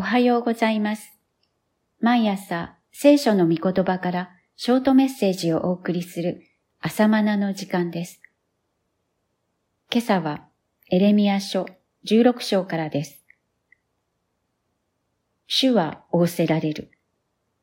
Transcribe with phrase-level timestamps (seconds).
[0.00, 1.18] おはようございます。
[2.00, 6.40] 毎朝、聖書の御言葉からショートメッセージをお送りする
[6.80, 8.20] 朝マナの時間です。
[9.90, 10.46] 今朝は
[10.92, 11.66] エレミア書
[12.06, 13.24] 16章からです。
[15.48, 16.92] 主は仰せられる。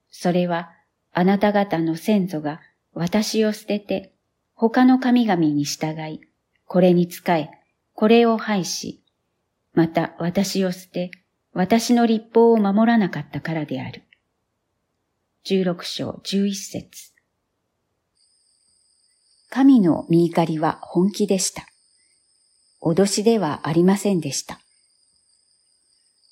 [0.10, 0.74] それは
[1.14, 2.60] あなた方の先祖が
[2.94, 4.14] 私を捨てて
[4.56, 6.20] 他の神々に従い、
[6.66, 7.50] これに仕え、
[7.94, 9.02] これを拝し、
[9.74, 11.12] また私を捨て、
[11.58, 14.04] 私の立法を守らなかったからである。
[15.46, 17.14] 16章11節
[19.50, 21.66] 神の見怒りは本気でした。
[22.82, 24.60] 脅しではありませんでした。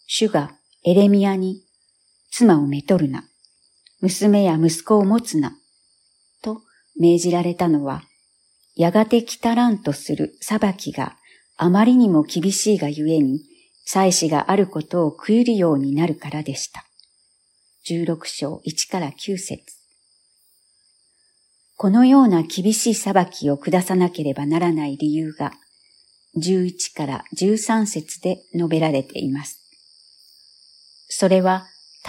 [0.08, 0.52] 主が
[0.84, 1.64] エレミアに、
[2.30, 3.24] 妻をめとるな、
[4.02, 5.54] 娘や息子を持つな、
[6.42, 6.64] と
[7.00, 8.04] 命じられたのは、
[8.76, 11.16] やがて来たらんとする裁きが
[11.56, 13.53] あまりにも厳しいがゆえに、
[13.86, 16.86] 祭司があることを食いるようになるからでした。
[17.86, 19.62] 16章1から9節
[21.76, 25.52] このような厳しい裁きを下さなければならない理由が、
[26.38, 29.60] 11から13節で述べられています。
[31.10, 31.68] それは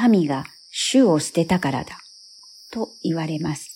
[0.08, 1.98] 民が主を捨てたからだ、
[2.70, 3.70] と言われます。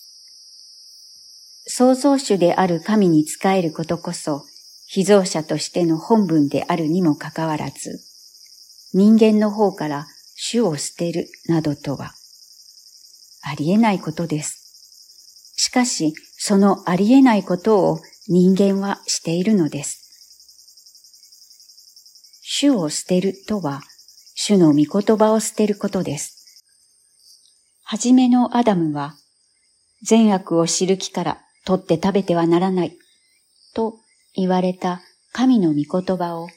[1.67, 4.45] 創造主である神に仕えることこそ、
[4.91, 7.99] 被造者としての本分であるにもかかわらず、
[8.91, 12.13] 人間の方から主を捨てるなどとは、
[13.43, 15.53] ありえないことです。
[15.57, 19.99] しかし、そのありえないことを人間はしているのです。
[22.41, 23.83] 主を捨てるとは、
[24.33, 26.63] 主の御言葉を捨てることです。
[27.83, 29.15] はじめのアダムは、
[30.01, 32.97] 善悪を知る木から取って食べてはならない、
[33.75, 33.99] と
[34.35, 36.47] 言われた神の御言葉を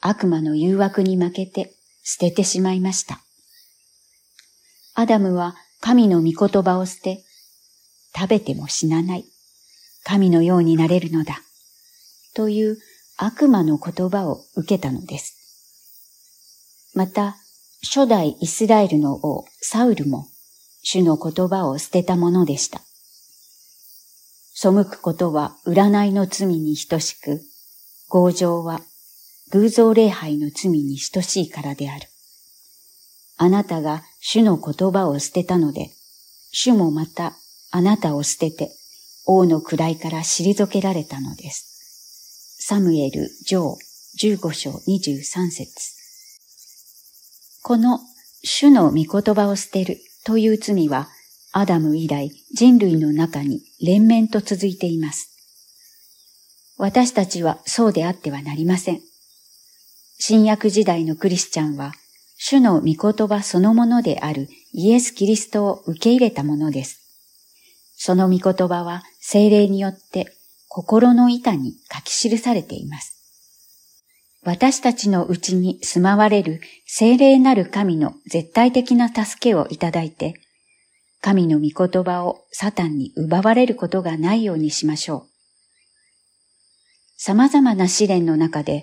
[0.00, 3.20] 悪魔の誘惑に負けて捨ててしまいました。
[4.94, 7.22] アダムは神の御言葉を捨て、
[8.14, 9.24] 食べても死なない、
[10.04, 11.40] 神のようになれるのだ、
[12.34, 12.78] という
[13.16, 15.36] 悪魔の言葉を受けたのです。
[16.94, 17.36] また、
[17.82, 20.28] 初代イスラエルの王サウルも
[20.82, 22.82] 主の言葉を捨てたものでした。
[24.54, 27.40] 背くことは占いの罪に等しく、
[28.08, 28.80] 強情は
[29.50, 32.06] 偶像礼拝の罪に等しいからである。
[33.38, 35.90] あなたが主の言葉を捨てたので、
[36.52, 37.32] 主もまた
[37.70, 38.70] あなたを捨てて
[39.26, 42.58] 王の位から退けられたのです。
[42.60, 43.76] サムエル上
[44.18, 45.72] 15章23節
[47.62, 48.00] この
[48.44, 51.08] 主の御言葉を捨てるという罪は
[51.52, 55.28] アダム以来人類の中に連綿と続いています。
[56.78, 59.00] 私たちはそうであってはなりません。
[60.18, 61.92] 新約時代のクリスチャンは
[62.38, 67.00] 主の御言葉そのものであるイエス・キリストを受け入れたものです。
[67.96, 70.32] その御言葉は精霊によって
[70.68, 73.22] 心の板に書き記されています。
[74.42, 80.34] 私たちのうちに住まわれる精霊なる神の絶対的な助けをいただいて、
[81.22, 85.32] 神の御言葉をサタンに奪われることがないようにしましょう。
[87.16, 88.82] 様々な試練の中で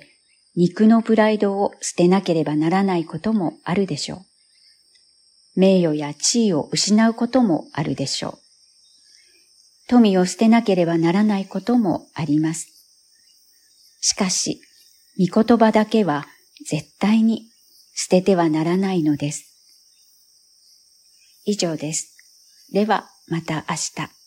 [0.56, 5.60] 肉のプライドを捨てなければならないこともあるでしょう。
[5.60, 8.40] 名誉や地位を失うこともあるでしょう。
[9.90, 12.68] 富を捨てなければならないこともあります。
[14.00, 14.62] しかし、
[15.20, 16.26] 御言葉だけは
[16.66, 17.50] 絶対に
[17.96, 19.44] 捨ててはならないのです。
[21.44, 22.19] 以上です。
[22.72, 24.19] ではまた明日。